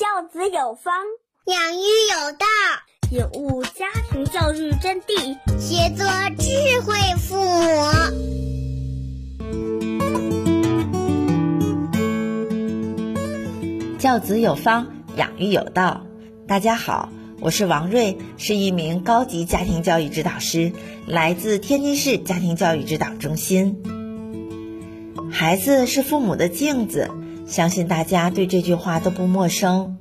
[0.00, 0.94] 教子有方，
[1.44, 2.46] 养育有道，
[3.10, 6.06] 领悟家庭教育真谛，学做
[6.38, 7.60] 智慧父母。
[13.98, 14.86] 教子有方，
[15.16, 16.00] 养育有道。
[16.48, 17.10] 大家好，
[17.42, 20.72] 我是王瑞，是一名高级家庭教育指导师，
[21.06, 23.76] 来自天津市家庭教育指导中心。
[25.30, 27.10] 孩子是父母的镜子，
[27.50, 29.98] 相信大家对这句话都不陌生。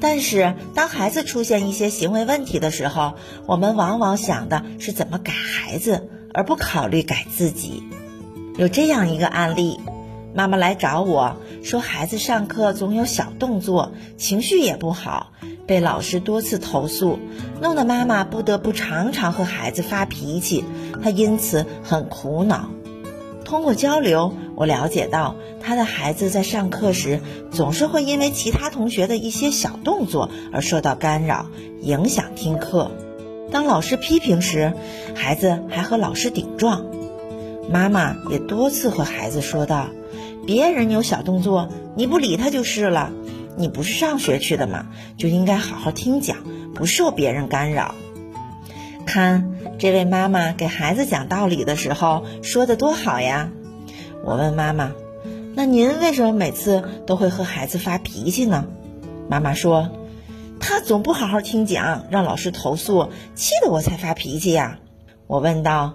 [0.00, 3.14] 但是，当孩子出现一些行为问题的时候，
[3.46, 7.84] 我们往往想的是怎么改孩子，而不考虑改自己。
[8.56, 9.80] 有这样一个案例。
[10.34, 15.32] 妈妈来找我说，孩子上课总有小动作，情绪也不好，
[15.66, 17.18] 被老师多次投诉，
[17.60, 20.64] 弄得妈妈不得不常常和孩子发脾气，
[21.02, 22.68] 她因此很苦恼。
[23.48, 27.20] 通过交流，我了解到他的孩子在上课时
[27.50, 31.46] 总是会因为其他同学的一些小动作而受到干扰，
[31.80, 32.90] 影响听课。
[33.50, 34.74] 当老师批评时，
[35.14, 36.84] 孩子还和老师顶撞。
[37.70, 39.88] 妈妈也多次和孩子说道。
[40.46, 43.10] 别人有小动作，你不理他就是了。
[43.56, 44.86] 你不是上学去的吗？
[45.16, 46.36] 就应该好好听讲，
[46.74, 47.94] 不受别人干扰。
[49.08, 53.50] 看这位妈妈给孩子讲道理的时候说的多好呀！
[54.22, 54.92] 我问妈妈
[55.56, 58.66] ：“那您为什么每次都会和孩子发脾气呢？”
[59.30, 59.90] 妈妈说
[60.60, 64.78] ：“他总不好好听讲，让老师投诉，气得我才发脾气呀。”
[65.26, 65.94] 我问道。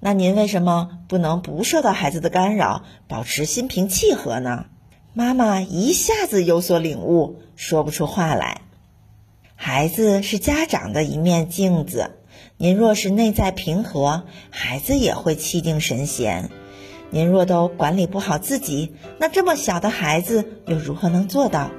[0.00, 4.66] 那您为什么不能不受到孩子的干扰，保持心平气和呢？
[5.12, 8.62] 妈妈一下子有所领悟，说不出话来。
[9.54, 12.12] 孩子是家长的一面镜子，
[12.56, 16.50] 您若是内在平和，孩子也会气定神闲。
[17.10, 21.70] 您若都管理不好自己，那这么小的孩子又如何能做到？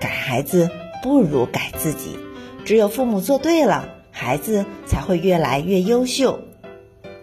[0.00, 0.70] 改孩子
[1.02, 2.16] 不如改自己，
[2.64, 6.40] 只有父母做对了，孩子才会越来越优秀。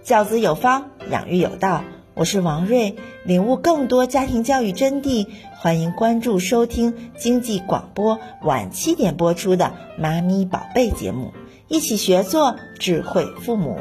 [0.03, 1.84] 教子有方，养育有道。
[2.16, 2.95] 我是王瑞，
[3.25, 11.34] 领悟更多家庭教育真谛，欢迎关注收听经济广播晚七点播出的《妈咪宝贝》节目，
[11.67, 13.79] 一起学做智慧父母。